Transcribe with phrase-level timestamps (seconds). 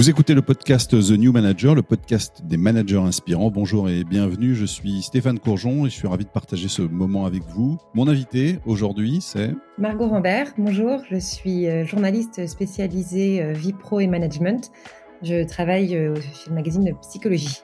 [0.00, 3.50] Vous écoutez le podcast The New Manager, le podcast des managers inspirants.
[3.50, 7.26] Bonjour et bienvenue, je suis Stéphane Courjon et je suis ravi de partager ce moment
[7.26, 7.76] avec vous.
[7.92, 9.54] Mon invité aujourd'hui, c'est...
[9.76, 14.72] Margot Rambert, bonjour, je suis euh, journaliste spécialisée euh, vie pro et management.
[15.20, 17.58] Je travaille euh, chez le magazine Psychologie.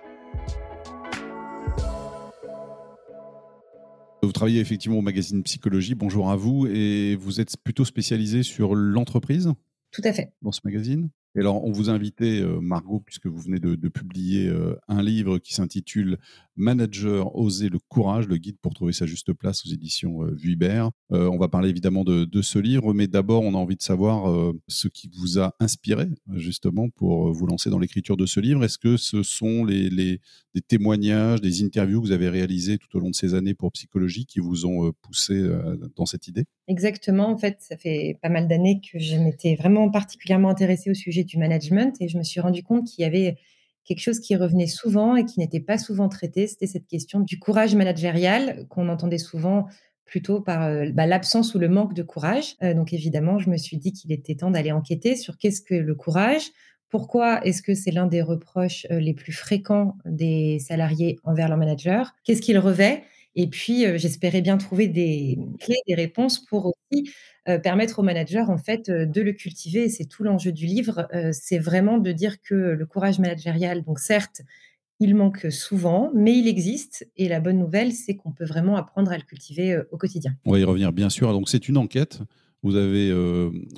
[4.22, 8.74] Vous travaillez effectivement au magazine Psychologie, bonjour à vous, et vous êtes plutôt spécialisé sur
[8.74, 9.54] l'entreprise?
[9.90, 10.34] Tout à fait.
[10.42, 11.08] Dans ce magazine?
[11.36, 15.02] Et alors, on vous a invité, euh, Margot, puisque vous venez de, publier euh, un
[15.02, 16.16] livre qui s'intitule
[16.56, 20.90] Manager, oser le courage, le guide pour trouver sa juste place aux éditions euh, Vuibert.
[21.10, 24.88] on va parler évidemment de, ce livre, mais d'abord, on a envie de savoir ce
[24.88, 28.64] qui vous a inspiré, justement, pour vous lancer dans l'écriture de ce livre.
[28.64, 33.00] Est-ce que ce sont les, des témoignages, des interviews que vous avez réalisées tout au
[33.00, 35.46] long de ces années pour psychologie qui vous ont poussé
[35.96, 36.44] dans cette idée?
[36.68, 37.28] Exactement.
[37.28, 41.25] En fait, ça fait pas mal d'années que je m'étais vraiment particulièrement intéressée au sujet
[41.26, 43.36] du management et je me suis rendu compte qu'il y avait
[43.84, 47.38] quelque chose qui revenait souvent et qui n'était pas souvent traité, c'était cette question du
[47.38, 49.66] courage managérial qu'on entendait souvent
[50.04, 52.56] plutôt par euh, bah, l'absence ou le manque de courage.
[52.62, 55.74] Euh, donc évidemment, je me suis dit qu'il était temps d'aller enquêter sur qu'est-ce que
[55.74, 56.50] le courage,
[56.88, 61.58] pourquoi est-ce que c'est l'un des reproches euh, les plus fréquents des salariés envers leur
[61.58, 63.02] manager, qu'est-ce qu'il revêt
[63.36, 67.10] et puis, j'espérais bien trouver des clés, des réponses pour aussi
[67.62, 69.88] permettre aux managers, en fait, de le cultiver.
[69.90, 71.06] C'est tout l'enjeu du livre.
[71.32, 74.40] c'est vraiment de dire que le courage managérial, donc certes,
[75.00, 77.06] il manque souvent, mais il existe.
[77.16, 80.34] Et la bonne nouvelle, c'est qu'on peut vraiment apprendre à le cultiver au quotidien.
[80.46, 81.38] On va y revenir, bien sûr.
[81.46, 82.20] C'est une enquête.
[82.62, 83.12] Vous avez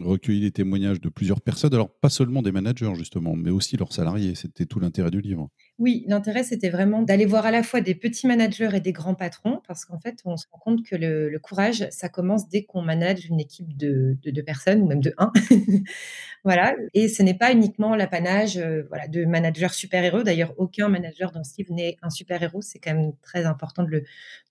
[0.01, 3.93] recueilli les témoignages de plusieurs personnes, alors pas seulement des managers justement, mais aussi leurs
[3.93, 4.37] salariés.
[4.37, 5.51] C'était tout l'intérêt du livre.
[5.79, 9.15] Oui, l'intérêt, c'était vraiment d'aller voir à la fois des petits managers et des grands
[9.15, 12.83] patrons, parce qu'en fait, on se rend compte que le, courage, ça commence dès qu'on
[12.83, 15.33] manage une équipe de, deux personnes, ou même de un.
[16.45, 16.75] voilà.
[16.95, 20.25] Et ce n'est pas uniquement l'apanage euh, voilà, de managers super-héros.
[20.25, 22.61] D'ailleurs, aucun manager dans livre n'est un super-héros.
[22.61, 24.05] C'est quand même très important de le,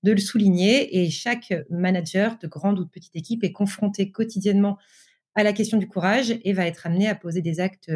[0.03, 1.01] de le souligner.
[1.01, 4.77] Et chaque manager, de grande ou de petite équipe, est confronté quotidiennement
[5.35, 7.91] à la question du courage et va être amené à poser des actes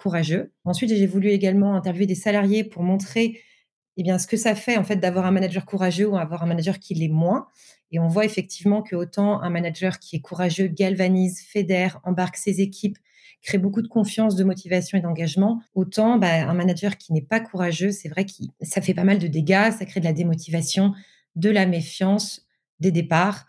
[0.00, 0.52] courageux.
[0.64, 3.40] Ensuite, j'ai voulu également interviewer des salariés pour montrer
[3.96, 6.46] eh bien, ce que ça fait en fait d'avoir un manager courageux ou avoir un
[6.46, 7.48] manager qui l'est moins.
[7.90, 12.60] Et on voit effectivement que autant un manager qui est courageux galvanise, fédère, embarque ses
[12.60, 12.96] équipes,
[13.42, 17.40] crée beaucoup de confiance, de motivation et d'engagement, autant bah, un manager qui n'est pas
[17.40, 18.32] courageux, c'est vrai que
[18.62, 20.94] ça fait pas mal de dégâts, ça crée de la démotivation,
[21.36, 22.46] de la méfiance,
[22.80, 23.46] des départs.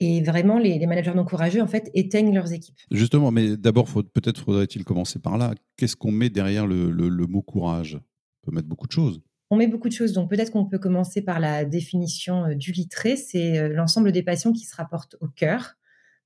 [0.00, 2.78] Et vraiment, les, managers non courageux, en fait, éteignent leurs équipes.
[2.90, 5.54] Justement, mais d'abord, peut-être faudrait-il commencer par là.
[5.76, 7.98] Qu'est-ce qu'on met derrière le, mot courage?
[8.42, 9.20] On peut mettre beaucoup de choses.
[9.50, 10.14] On met beaucoup de choses.
[10.14, 13.16] Donc, peut-être qu'on peut commencer par la définition euh, du littré.
[13.16, 15.74] C'est euh, l'ensemble des passions qui se rapportent au cœur.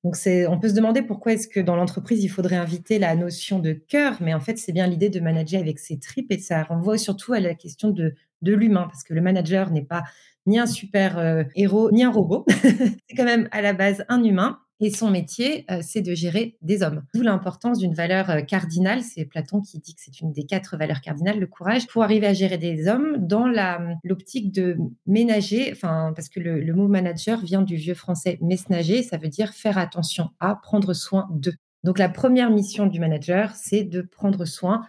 [0.05, 3.59] Donc, on peut se demander pourquoi est-ce que dans l'entreprise, il faudrait inviter la notion
[3.59, 4.19] de cœur.
[4.21, 7.33] Mais en fait, c'est bien l'idée de manager avec ses tripes et ça renvoie surtout
[7.33, 8.85] à la question de, de l'humain.
[8.85, 10.05] Parce que le manager n'est pas
[10.47, 12.45] ni un super euh, héros, ni un robot.
[12.63, 14.59] c'est quand même à la base un humain.
[14.81, 17.05] Et son métier, euh, c'est de gérer des hommes.
[17.15, 19.03] D'où l'importance d'une valeur euh, cardinale.
[19.03, 22.27] C'est Platon qui dit que c'est une des quatre valeurs cardinales, le courage, pour arriver
[22.27, 23.47] à gérer des hommes dans
[24.03, 24.77] l'optique de
[25.07, 29.29] ménager, enfin, parce que le, le, mot manager vient du vieux français mesnager, ça veut
[29.29, 31.53] dire faire attention à, prendre soin de.
[31.85, 34.85] Donc la première mission du manager, c'est de prendre soin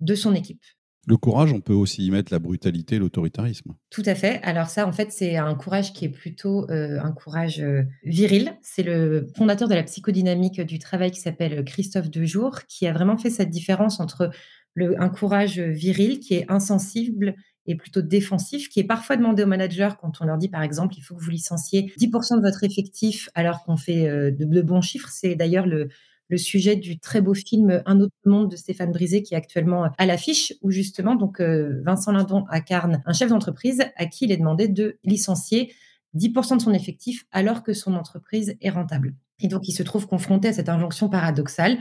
[0.00, 0.62] de son équipe.
[1.08, 3.74] Le courage, on peut aussi y mettre la brutalité l'autoritarisme.
[3.88, 4.42] Tout à fait.
[4.42, 8.58] Alors ça, en fait, c'est un courage qui est plutôt euh, un courage euh, viril.
[8.60, 13.16] C'est le fondateur de la psychodynamique du travail qui s'appelle Christophe Dejour, qui a vraiment
[13.16, 14.30] fait cette différence entre
[14.76, 19.90] un courage viril qui est insensible et plutôt défensif, qui est parfois demandé aux managers
[20.00, 23.30] quand on leur dit, par exemple, il faut que vous licenciez 10% de votre effectif
[23.34, 25.08] alors qu'on fait euh, de bons chiffres.
[25.10, 25.88] C'est d'ailleurs le,
[26.28, 29.90] le sujet du très beau film Un autre monde de Stéphane Brisé qui est actuellement
[29.96, 34.32] à l'affiche où justement donc euh, Vincent Lindon incarne un chef d'entreprise à qui il
[34.32, 35.72] est demandé de licencier
[36.16, 39.14] 10% de son effectif alors que son entreprise est rentable.
[39.40, 41.78] Et donc il se trouve confronté à cette injonction paradoxale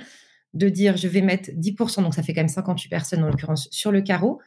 [0.54, 3.68] de dire je vais mettre 10%, donc ça fait quand même 58 personnes en l'occurrence,
[3.72, 4.40] sur le carreau,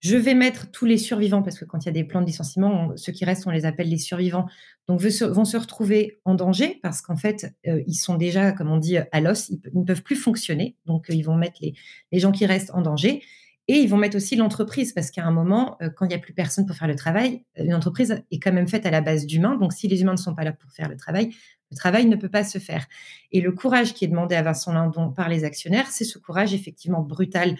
[0.00, 2.26] je vais mettre tous les survivants, parce que quand il y a des plans de
[2.26, 4.46] licenciement, ceux qui restent, on les appelle les survivants,
[4.88, 8.76] donc vont se retrouver en danger parce qu'en fait, euh, ils sont déjà, comme on
[8.76, 10.76] dit, à l'os, ils, ne peuvent plus fonctionner.
[10.86, 13.22] Donc, euh, ils vont mettre les, gens qui restent en danger.
[13.68, 16.20] Et ils vont mettre aussi l'entreprise, parce qu'à un moment, euh, quand il n'y a
[16.20, 19.26] plus personne pour faire le travail, une entreprise est quand même faite à la base
[19.26, 19.56] d'humains.
[19.56, 21.30] Donc, si les humains ne sont pas là pour faire le travail,
[21.72, 22.86] le travail ne peut pas se faire.
[23.32, 26.54] Et le courage qui est demandé à Vincent Lindon par les actionnaires, c'est ce courage
[26.54, 27.56] effectivement brutal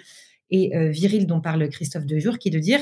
[0.50, 2.80] et euh, viril dont parle Christophe Dejour, qui est de dire,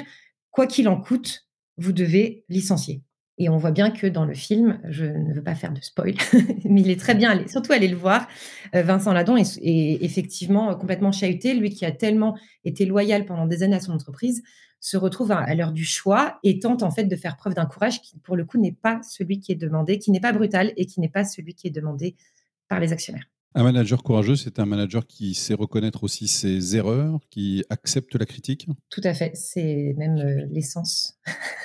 [0.50, 3.02] quoi qu'il en coûte, vous devez licencier.
[3.36, 6.14] Et on voit bien que dans le film, je ne veux pas faire de spoil,
[6.64, 8.28] mais il est très bien allé surtout allez le voir,
[8.74, 9.58] heu, Vincent Ladon est
[10.02, 11.54] effectivement complètement chahuté.
[11.54, 14.42] Lui qui a tellement été loyal pendant des années à son entreprise,
[14.84, 18.02] se retrouve à l'heure du choix et tente en fait de faire preuve d'un courage
[18.02, 20.84] qui, pour le coup, n'est pas celui qui est demandé, qui n'est pas brutal et
[20.84, 22.16] qui n'est pas celui qui est demandé
[22.68, 23.24] par les actionnaires.
[23.56, 28.26] Un manager courageux, c'est un manager qui sait reconnaître aussi ses erreurs, qui accepte la
[28.26, 28.66] critique?
[28.90, 31.18] Tout à fait, c'est même, heu, l'essence.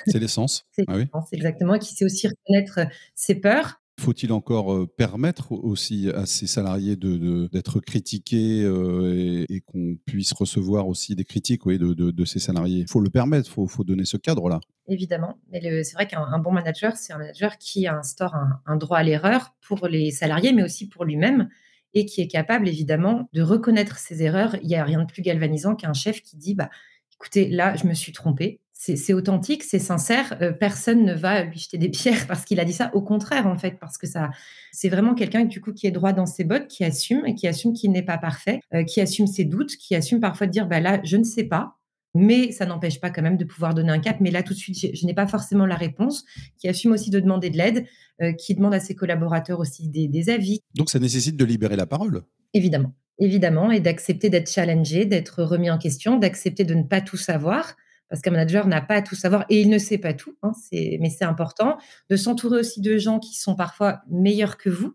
[0.04, 0.66] C'est l'essence?
[0.72, 1.06] C'est Ah oui?
[1.32, 3.80] exactement, qui sait aussi reconnaître, heu, ses peurs.
[3.98, 9.96] Faut-il encore, heu, permettre aussi à ses salariés de de d'être critiqués, et et qu'on
[10.06, 12.86] puisse recevoir aussi des critiques, oui, de de de ses salariés?
[12.88, 14.60] Faut le permettre, faut faut donner ce cadre-là.
[14.88, 18.76] Évidemment, mais c'est vrai qu'un un bon manager, c'est un manager qui instaure un un
[18.76, 21.48] droit à l'erreur pour les salariés, mais aussi pour lui-même
[21.94, 24.56] et qui est capable évidemment de reconnaître ses erreurs.
[24.62, 26.70] Il y a rien de plus galvanisant qu'un chef qui dit: «Bah,
[27.14, 28.60] écoutez, là, je me suis trompé».
[28.82, 32.64] C'est authentique, c'est sincère, heu, personne ne va lui jeter des pierres parce qu'il a
[32.64, 32.90] dit ça.
[32.94, 34.30] Au contraire, en fait, parce que ça
[34.72, 37.92] c'est vraiment quelqu'un, qui est droit dans ses bottes, qui assume et qui assume qu'il
[37.92, 41.00] n'est pas parfait, heu, qui assume ses doutes, qui assume parfois de dire: «Bah, là,
[41.04, 41.76] je ne sais pas»,
[42.14, 44.18] mais ça n'empêche pas quand même de pouvoir donner un cap.
[44.20, 46.24] Mais là, tout de suite, je n'ai pas forcément la réponse,
[46.58, 47.86] qui assume aussi de demander de l'aide,
[48.22, 50.60] heu, qui demande à ses collaborateurs aussi des des avis.
[50.74, 52.22] Donc ça nécessite de libérer la parole?
[52.54, 57.16] Évidemment, évidemment et d'accepter d'être challengé, d'être remis en question, d'accepter de ne pas tout
[57.16, 57.76] savoir,
[58.08, 60.52] parce qu'un manager n'a pas à tout savoir et il ne sait pas tout, hein,
[60.72, 61.78] mais c'est important.
[62.08, 64.94] De s'entourer aussi de gens qui sont parfois meilleurs que vous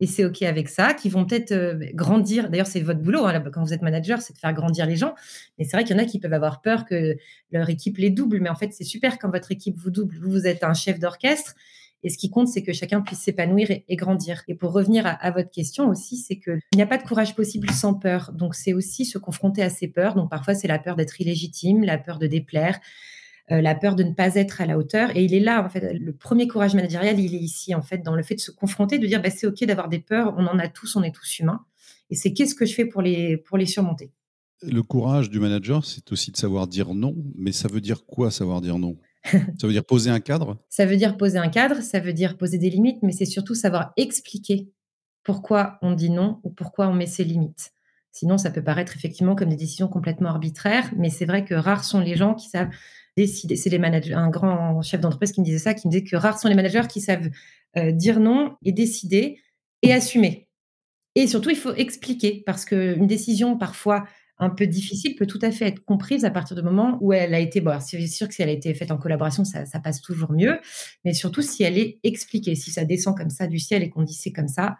[0.00, 3.24] et c'est OK avec ça, qui vont peut-être, heu, beh, grandir d'ailleurs, c'est votre boulot,
[3.26, 5.14] hein, quand vous êtes manager, c'est de faire grandir les gens.
[5.58, 7.16] Mais c'est vrai qu'il y en a qui peuvent avoir peur que
[7.50, 10.16] leur équipe les double, mais en fait, c'est super quand votre équipe vous double.
[10.20, 11.54] Vous, vous êtes un chef d'orchestre
[12.02, 14.42] et ce qui compte, c'est que chacun puisse s'épanouir et et grandir.
[14.48, 17.34] Et pour revenir à à votre question aussi, c'est qu'il n'y a pas de courage
[17.34, 18.32] possible sans peur.
[18.32, 20.14] Donc c'est aussi se confronter à ses peurs.
[20.14, 22.78] Donc parfois, c'est la peur d'être illégitime, la peur de déplaire,
[23.52, 25.68] heu, la peur de ne pas être à la hauteur et il est là, en
[25.68, 28.50] fait, le 1er courage managérial, il est ici, en fait, dans le fait de se
[28.50, 31.14] confronter, de dire: «Bah, c'est OK d'avoir des peurs, on en a tous, on est
[31.14, 31.64] tous humains
[32.10, 34.12] et c'est qu'est-ce que je fais pour les pour les surmonter?»
[34.62, 38.30] Le courage du manager, c'est aussi de savoir dire non, mais ça veut dire quoi
[38.30, 38.96] savoir dire non?
[39.58, 40.56] Ça veut dire poser un cadre?
[40.70, 43.54] Ça veut dire poser un cadre, ça veut dire poser des limites, mais c'est surtout
[43.54, 44.68] savoir expliquer
[45.24, 47.72] pourquoi on dit non ou pourquoi on met ses limites.
[48.12, 51.84] Sinon, ça peut paraître effectivement comme des décisions complètement arbitraires, mais c'est vrai que rares
[51.84, 52.70] sont les gens qui savent
[53.16, 56.16] C'est les managers un grand chef d'entreprise qui me disait ça, qui me disait que
[56.16, 57.30] rares sont les managers qui savent,
[57.78, 59.40] heu, dire non et décider
[59.82, 60.46] et assumer
[61.16, 64.06] et surtout, il faut expliquer parce qu'une décision parfois
[64.38, 67.32] un peu difficile peut tout à fait être comprise à partir du moment où elle
[67.32, 70.02] a été c'est sûr que si elle a été faite en collaboration, ça ça passe
[70.02, 70.60] toujours mieux,
[71.06, 72.54] mais surtout si elle est expliquée.
[72.54, 74.76] Si ça descend comme ça du ciel et qu'on dit: «C'est comme ça»,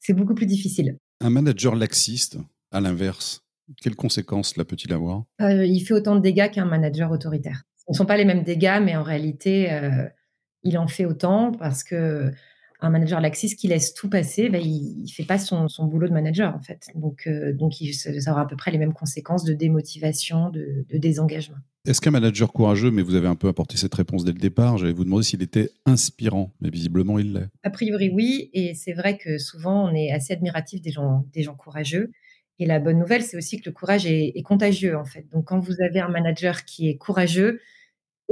[0.00, 0.98] c'est beaucoup plus difficile.
[1.20, 2.38] Un manager laxiste,
[2.72, 3.45] à l'inverse,
[3.80, 5.24] quelles conséquences cela peut-il avoir?
[5.40, 7.62] Heu, il fait autant de dégâts qu'un manager autoritaire.
[7.78, 10.08] Ce ne sont pas les mêmes dégâts, mais en réalité, heu,
[10.62, 12.32] il en fait autant parce qu'un
[12.82, 16.12] manager laxiste qui laisse tout passer, bah, il il fait pas son son boulot de
[16.12, 16.88] manager, en fait.
[16.94, 20.50] Donc heu, donc il ça ça aura à peu près les mêmes conséquences de démotivation,
[20.50, 21.56] de de désengagement.
[21.86, 24.76] Est-ce qu'un manager courageux, mais vous avez un peu apporté cette réponse dès le départ,
[24.76, 27.46] j'allais vous demander s'il était inspirant, mais visiblement il l'est.
[27.62, 31.42] A priori, oui et c'est vrai que souvent on est assez admiratif des gens des
[31.44, 32.10] gens courageux
[32.58, 35.26] et la bonne nouvelle, c'est aussi que le courage est contagieux, en fait.
[35.32, 37.60] Donc quand vous avez un manager qui est courageux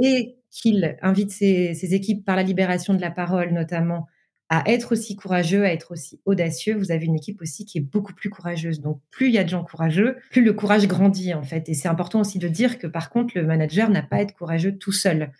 [0.01, 4.07] et qu'il invite ses ses équipes par la libération de la parole notamment,
[4.49, 7.81] à être aussi courageux, à être aussi audacieux, vous avez une équipe aussi qui est
[7.81, 8.79] beaucoup plus courageuse.
[8.81, 11.73] Donc plus il y a de gens courageux, plus le courage grandit, en fait et
[11.73, 14.77] c'est important aussi de dire que, par contre, le manager n'a pas à être courageux
[14.77, 15.31] tout seul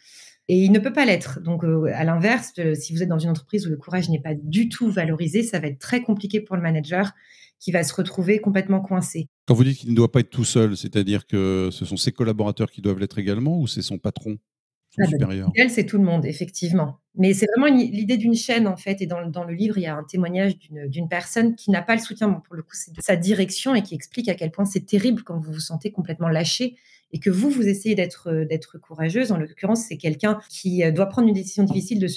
[0.47, 1.39] et il ne peut pas l'être.
[1.41, 4.21] Donc heu, à l'inverse, heu, si vous êtes dans une entreprise où le courage n'est
[4.21, 7.11] pas du tout valorisé, ça va être très compliqué pour le manager
[7.59, 9.27] qui va se retrouver complètement coincé.
[9.47, 12.11] Quand vous dites qu'il ne doit pas être tout seul, c'est-à-dire que ce sont ses
[12.11, 14.37] collaborateurs qui doivent l'être également ou c'est son patron,
[14.89, 15.55] son Ah bah, supérieur?
[15.69, 16.99] c'est tout le monde, effectivement.
[17.15, 19.81] Mais c'est vraiment l'idée d'une chaîne, en fait et dans le dans le livre, il
[19.83, 22.63] y a un témoignage d'une d'une personne qui n'a pas le soutien, bon, pour le
[22.63, 25.53] coup, c'est de sa direction et qui explique à quel point c'est terrible quand vous
[25.53, 26.77] vous sentez complètement lâché
[27.11, 29.31] et que vous, vous essayez d'être, heu, d'être courageuse.
[29.31, 32.07] En l'occurrence, c'est quelqu'un qui, heu, doit prendre une décision difficile de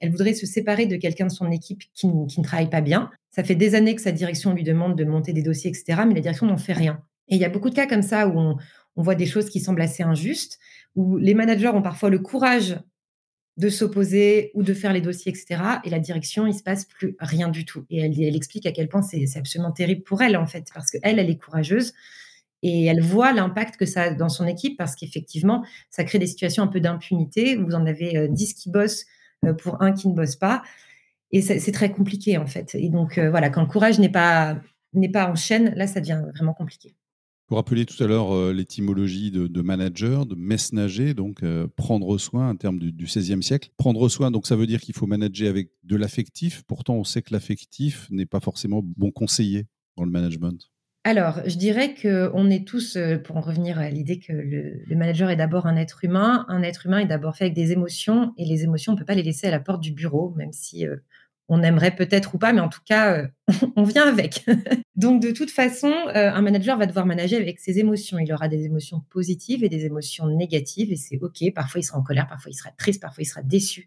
[0.00, 3.10] elle voudrait se séparer de quelqu'un de son équipe qui qui ne travaille pas bien.
[3.30, 6.06] Ça fait des années que sa direction lui demande de monter des dossiers et cetera,
[6.06, 8.28] mais la direction n'en fait rien et il y a beaucoup de cas comme ça
[8.28, 10.58] où on voit des choses qui semblent assez injustes,
[10.94, 12.78] où les managers ont parfois le courage
[13.56, 16.84] de s'opposer ou de faire les dossiers et cetera et la direction, il se passe
[16.84, 20.22] plus rien du tout et elle elle explique à quel point c'est absolument terrible pour
[20.22, 21.94] elle, en fait, parce qu'elle, elle est courageuse
[22.62, 26.26] et elle voit l'impact que ça a dans son équipe parce qu'effectivement, ça crée des
[26.26, 27.56] situations un peu d'impunité.
[27.56, 29.06] Vous en avez, heu, 10 qui bossent,
[29.44, 30.62] heu, pour 1 qui ne bosse pas
[31.32, 34.60] et c'est très compliqué, en fait et donc heu, voilà, quand le courage n'est pas
[34.96, 36.94] n'est pas en chaîne, là, ça devient vraiment compliqué.
[37.48, 42.48] Vous rappeliez tout à l'heure euh, l'étymologie de, manager, de messnager, donc euh, prendre soin,
[42.48, 43.70] un terme du, XVIe siècle.
[43.76, 46.64] Prendre soin, donc ça veut dire qu'il faut manager avec de l'affectif.
[46.66, 50.70] Pourtant, on sait que l'affectif n'est pas forcément bon conseiller dans le management.
[51.06, 55.30] Alors, je dirais qu'on est tous, euh, pour en revenir à l'idée que le, manager
[55.30, 58.44] est d'abord un être humain, un être humain est d'abord fait avec des émotions, et
[58.44, 60.84] les émotions, on ne peut pas les laisser à la porte du bureau, même si
[61.48, 63.28] on aimerait peut-être ou pas, mais en tout cas, euh,
[63.76, 64.44] on vient avec.
[64.96, 68.18] Donc, de toute façon, euh, un manager va devoir manager avec ses émotions.
[68.18, 71.38] Il aura des émotions positives et des émotions négatives, et c'est OK.
[71.54, 73.86] Parfois, il sera en colère, parfois, il sera triste, parfois, il sera déçu.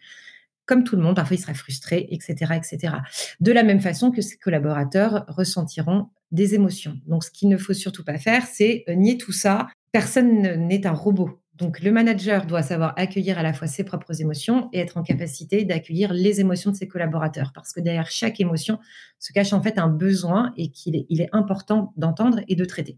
[0.70, 2.94] Comme tout le monde, parfois, il sera frustré, etc., etc.
[3.40, 6.96] De la même façon que ses collaborateurs ressentiront des émotions.
[7.08, 9.68] Donc, ce qu'il ne faut surtout pas faire, c'est euh, nier tout ça.
[9.92, 11.42] Personne n'est un robot.
[11.56, 15.02] Donc, le manager doit savoir accueillir à la fois ses propres émotions et être en
[15.02, 17.52] capacité d'accueillir les émotions de ses collaborateurs.
[17.56, 18.78] Parce que derrière chaque émotion
[19.18, 22.64] se cache en fait un besoin et qu'il est, il est important d'entendre et de
[22.64, 22.96] traiter.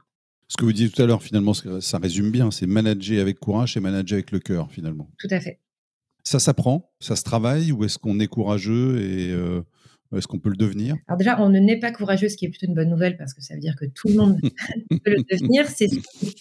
[0.50, 2.52] Ce que vous disiez tout à l'heure, finalement, ça résume bien.
[2.52, 5.10] C'est manager avec courage et manager avec le cœur, finalement.
[5.18, 5.62] Tout à fait.
[6.24, 9.62] Ça s'apprend Ça se travaille Ou est-ce qu'on est courageux et euh,
[10.16, 10.96] est-ce qu'on peut le devenir?
[11.08, 13.34] Alors déjà, on ne naît pas courageux, ce qui est plutôt une bonne nouvelle parce
[13.34, 14.40] que ça veut dire que tout le monde
[15.04, 15.68] peut le devenir.
[15.68, 15.88] C'est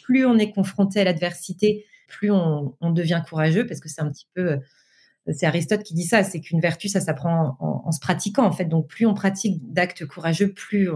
[0.03, 4.27] plus on est confronté à l'adversité, plus on, devient courageux, parce que c'est un petit
[4.35, 8.45] peu, euh, c'est Aristote qui dit ça, c'est qu'une vertu, ça s'apprend en, se pratiquant,
[8.45, 8.65] en fait.
[8.65, 10.91] Donc, plus on pratique d'actes courageux, plus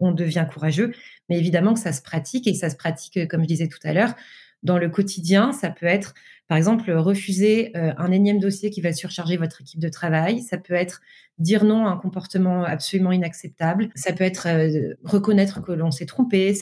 [0.00, 0.92] on, devient courageux.
[1.28, 3.92] Mais évidemment que ça se pratique, et ça se pratique, comme je disais tout à
[3.92, 4.14] l'heure,
[4.62, 5.52] dans le quotidien.
[5.52, 6.14] Ça peut être,
[6.48, 10.42] par exemple, refuser euh, un énième dossier qui va surcharger votre équipe de travail.
[10.42, 11.00] Ça peut être
[11.38, 13.90] dire non à un comportement absolument inacceptable.
[13.94, 16.56] Ça peut être euh, reconnaître que l'on s'est trompé.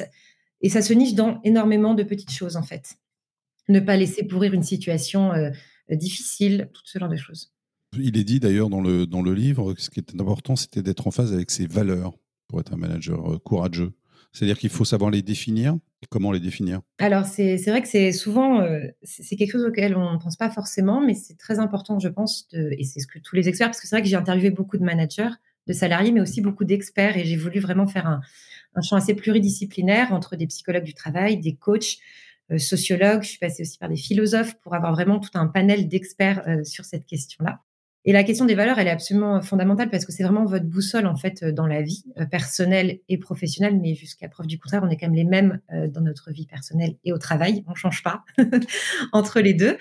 [0.63, 2.97] et ça se niche dans énormément de petites choses, en fait
[3.69, 5.51] ne pas laisser pourrir une situation euh,
[5.91, 7.53] difficile, tout ce genre de choses.
[7.99, 10.83] Il est dit d'ailleurs dans le, dans le livre que ce qui est important, c'était
[10.83, 12.13] d'être en phase avec ses valeurs
[12.49, 13.93] pour être un manager courageux.
[14.35, 15.79] C'est-à-dire qu'il faut savoir les définir.
[16.11, 16.81] comment les définir?
[16.99, 20.51] Alors, c'est vrai que c'est souvent, euh, c'est quelque chose auquel on ne pense pas
[20.51, 23.81] forcément, mais c'est très important, je pense, et c'est ce que tous les experts, parce
[23.81, 25.31] que c'est vrai que j'ai interviewé beaucoup de managers,
[25.67, 28.21] de salariés, mais aussi beaucoup d'experts, et j'ai voulu vraiment faire un,
[28.83, 31.99] champ assez pluridisciplinaire entre des psychologues du travail, des coachs,
[32.51, 35.89] euh, sociologue, je suis passée aussi par des philosophes pour avoir vraiment tout un panel
[35.89, 37.61] d'experts euh, sur cette question-là.
[38.05, 41.07] Et la question des valeurs, elle est absolument fondamentale parce que c'est vraiment votre boussole
[41.07, 44.91] en fait dans la vie euh, personnelle et professionnelle, mais jusqu'à preuve du contraire, on
[44.91, 48.25] est quand même les mêmes dans notre vie personnelle et au travail, on change pas
[49.13, 49.77] entre les deux.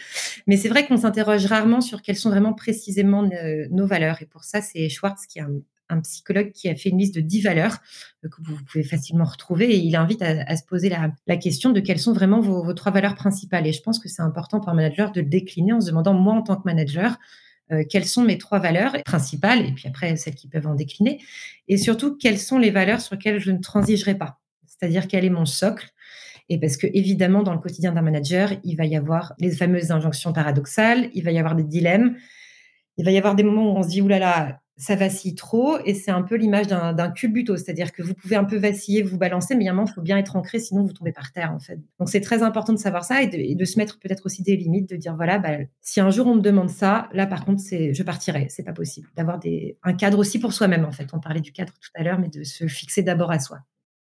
[0.48, 3.30] Mais c'est vrai qu'on s'interroge rarement sur quelles sont vraiment précisément
[3.70, 4.22] nos valeurs.
[4.22, 5.48] Et pour ça, c'est Schwartz qui a
[5.90, 7.78] un psychologue qui a fait une liste de 10 valeurs
[8.24, 11.80] euh, que vous pouvez facilement retrouver et il invite à, se poser la, question de
[11.80, 13.68] quelles sont vraiment vos, trois valeurs principales.
[13.68, 16.14] Et je pense que c'est important pour un manager de le décliner en se demandant,
[16.14, 17.18] moi en tant que manager,
[17.72, 21.20] euh, quelles sont mes trois valeurs principales et puis après celles qui peuvent en décliner
[21.68, 24.40] et surtout quelles sont les valeurs sur lesquelles je ne transigerai pas.
[24.66, 25.90] C'est-à-dire quel est mon socle?
[26.50, 29.92] Et parce que évidemment dans le quotidien d'un manager, il va y avoir les fameuses
[29.92, 32.18] injonctions paradoxales, il va y avoir des dilemmes,
[32.98, 35.94] il va y avoir des moments où on se dit oulala, ça vacille trop et
[35.94, 39.56] c'est un peu l'image d'un culbuto, c'est-à-dire que vous pouvez un peu vaciller, vous balancer,
[39.56, 41.32] mais il y a un moment, il faut bien être ancré, sinon vous tombez par
[41.32, 41.80] terre en fait.
[42.00, 44.90] Donc c'est très important de savoir ça et de, se mettre peut-être aussi des limites,
[44.90, 47.94] de dire voilà, bah, si un jour on me demande ça, là par contre, c'est,
[47.94, 49.10] je partirai, c'est pas possible.
[49.16, 49.40] D'avoir
[49.84, 51.08] un cadre aussi pour soi-même en fait.
[51.14, 53.60] On parlait du cadre tout à l'heure, mais de se fixer d'abord à soi.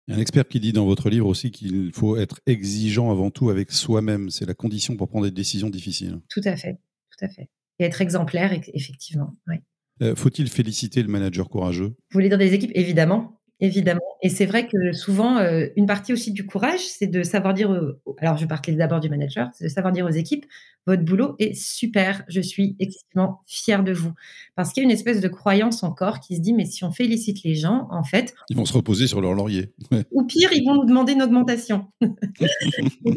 [0.07, 3.11] Il y a un expert qui dit dans votre livre aussi qu'il faut être exigeant
[3.11, 4.31] avant tout avec soi-même.
[4.31, 6.21] C'est la condition pour prendre des décisions difficiles.
[6.31, 6.79] Tout à fait,
[7.11, 7.51] tout à fait.
[7.79, 9.37] Et être exemplaire, effectivement.
[9.47, 9.57] Oui.
[10.02, 11.88] Euh, faut-il féliciter le manager courageux?
[11.88, 12.73] Vous voulez dire des équipes?
[12.75, 13.40] Évidemment.
[13.61, 14.00] Évidemment.
[14.23, 17.71] Et c'est vrai que souvent, euh, une partie aussi du courage, c'est de savoir dire,
[18.19, 20.47] alors je parle d'abord du manager, c'est de savoir dire aux équipes,
[20.88, 24.12] votre boulot est super, je suis extrêmement fière de vous.
[24.57, 26.90] Parce qu'il y a une espèce de croyance encore qui se dit, mais si on
[26.90, 28.35] félicite les gens, en fait...
[28.49, 29.75] Ils vont se reposer sur leur laurier.
[30.12, 31.88] Ou pire, ils vont nous demander une augmentation.
[32.00, 32.07] et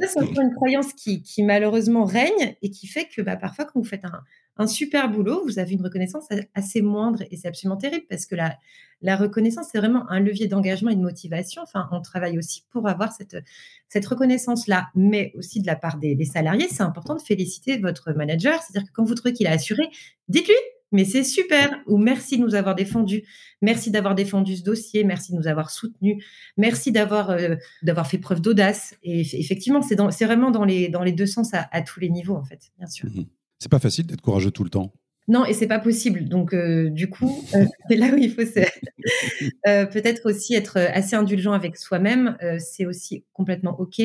[0.02, 3.88] ça, c'est une croyance qui, malheureusement règne et qui fait que bah, parfois, quand vous
[3.88, 4.20] faites un,
[4.58, 8.36] un super boulot, vous avez une reconnaissance assez moindre et c'est absolument terrible parce que
[8.36, 8.58] la,
[9.02, 11.64] la reconnaissance, c'est vraiment un levier d'engagement et de motivation.
[11.64, 13.38] Enfin, on travaille aussi pour avoir cette,
[13.90, 18.62] cette reconnaissance-là, mais aussi de la part des, salariés, c'est important de féliciter votre manager.
[18.62, 19.84] C'est-à-dire que quand vous trouvez qu'il a assuré,
[20.28, 20.56] dites-lui,
[20.92, 23.24] mais c'est super, ou merci de nous avoir défendu,
[23.62, 26.22] merci d'avoir défendu ce dossier, merci de nous avoir soutenus,
[26.58, 28.96] merci d'avoir euh, d'avoir fait preuve d'audace.
[29.04, 32.44] Et effectivement, c'est vraiment dans les, dans les deux sens à, tous les niveaux, en
[32.44, 33.10] fait, bien sûr.
[33.10, 33.26] Mmh
[33.62, 34.92] c'est pas facile d'être courageux tout le temps.
[35.28, 36.28] Non, et c'est pas possible.
[36.28, 41.16] Donc, euh, du coup, euh, c'est là où il faut euh, peut-être aussi être assez
[41.16, 42.38] indulgent avec soi-même.
[42.60, 44.02] c'est aussi complètement OK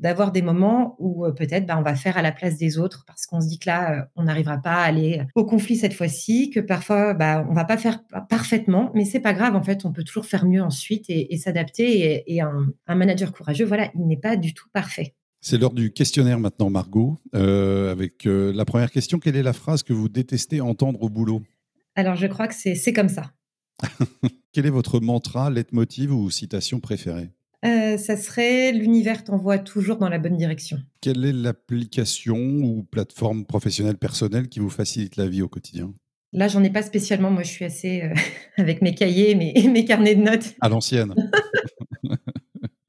[0.00, 3.04] d'avoir des moments où euh, peut-être bah, on va faire à la place des autres
[3.06, 5.94] parce qu'on se dit que là, euh, on n'arrivera pas à aller au conflit cette
[5.94, 9.54] fois-ci, que parfois bah, on va pas faire parfaitement, mais c'est pas grave.
[9.54, 12.24] En fait, on peut toujours faire mieux ensuite et, s'adapter.
[12.26, 15.14] Et, un, manager courageux, voilà, il n'est pas du tout parfait.
[15.40, 17.18] C'est l'heure du questionnaire maintenant, Margot.
[17.34, 21.42] Euh, avec la première question, quelle est la phrase que vous détestez entendre au boulot?
[21.94, 23.30] Alors, je crois que c'est comme ça.
[24.52, 27.30] Quel est votre mantra, leitmotiv ou citation préférée?
[27.64, 30.78] Euh, ça serait l'univers t'envoie toujours dans la bonne direction.
[31.00, 35.92] Quelle est l'application ou plateforme professionnelle personnelle qui vous facilite la vie au quotidien?
[36.32, 37.30] Là, j'en ai pas spécialement.
[37.30, 38.14] Moi, je suis assez euh,
[38.56, 40.54] avec mes cahiers, mes, mes carnets de notes.
[40.60, 41.14] À l'ancienne.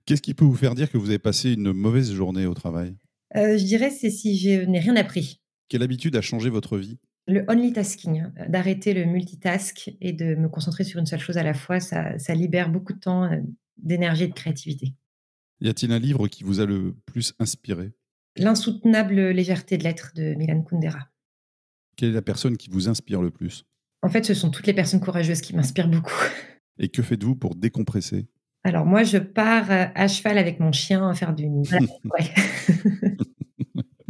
[0.05, 2.95] Qu'est-ce qui peut vous faire dire que vous avez passé une mauvaise journée au travail?
[3.35, 5.41] Euh, Je dirais c'est si je n'ai rien appris.
[5.69, 6.97] Quelle habitude a changé votre vie?
[7.27, 11.43] Le only tasking, d'arrêter le multitask et de me concentrer sur une seule chose à
[11.43, 13.29] la fois, ça, ça libère beaucoup de temps
[13.81, 14.93] d'énergie et de créativité.
[15.59, 17.91] Y a-t-il un livre qui vous a le plus inspiré?
[18.37, 21.09] L'insoutenable légèreté de l'être de Milan Kundera.
[21.95, 23.65] Quelle est la personne qui vous inspire le plus?
[24.01, 26.13] En fait, ce sont toutes les personnes courageuses qui m'inspirent beaucoup.
[26.79, 28.27] Et que faites-vous pour décompresser?
[28.63, 31.47] Alors moi, je pars euh, à cheval avec mon chien faire du...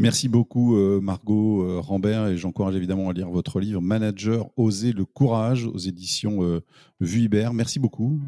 [0.01, 4.93] Merci beaucoup euh, Margot euh, Rambert et j'encourage évidemment à lire votre livre Manager, oser
[4.93, 6.61] le courage aux éditions euh,
[6.99, 7.53] Vuibert.
[7.53, 8.19] Merci beaucoup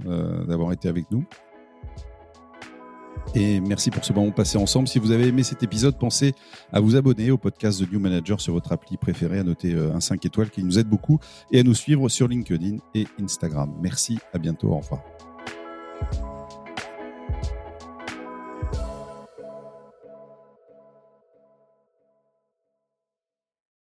[0.47, 1.25] d'avoir été avec nous.
[3.33, 4.87] Et merci pour ce moment passé ensemble.
[4.87, 6.33] Si vous avez aimé cet épisode, pensez
[6.71, 9.99] à vous abonner au podcast The New Manager sur votre appli préférée, à noter un
[9.99, 11.19] 5 étoiles qui nous aide beaucoup
[11.51, 13.73] et à nous suivre sur LinkedIn et Instagram.
[13.81, 15.01] Merci, à bientôt, au revoir.